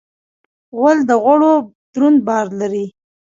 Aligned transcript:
غول 0.77 0.97
د 1.09 1.11
غوړو 1.23 1.53
دروند 1.93 2.19
بار 2.27 2.45
لري. 2.59 2.85